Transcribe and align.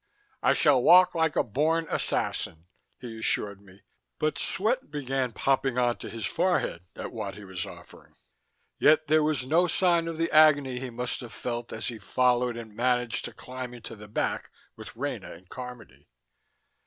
"I 0.41 0.53
shall 0.53 0.81
walk 0.81 1.13
like 1.13 1.35
a 1.35 1.43
born 1.43 1.85
assassin," 1.87 2.65
he 2.99 3.19
assured 3.19 3.61
me, 3.61 3.83
but 4.17 4.39
sweat 4.39 4.89
began 4.89 5.31
popping 5.31 5.77
onto 5.77 6.09
his 6.09 6.25
forehead 6.25 6.81
at 6.95 7.11
what 7.13 7.35
he 7.35 7.43
was 7.45 7.67
offering. 7.67 8.15
Yet 8.79 9.05
there 9.05 9.21
was 9.21 9.45
no 9.45 9.67
sign 9.67 10.07
of 10.07 10.17
the 10.17 10.31
agony 10.31 10.79
he 10.79 10.89
must 10.89 11.19
have 11.21 11.31
felt 11.33 11.71
as 11.71 11.89
he 11.89 11.99
followed 11.99 12.57
and 12.57 12.75
managed 12.75 13.25
to 13.25 13.31
climb 13.31 13.75
into 13.75 13.95
the 13.95 14.07
back 14.07 14.49
with 14.75 14.95
Rena 14.95 15.33
and 15.33 15.47
Carmody. 15.49 16.07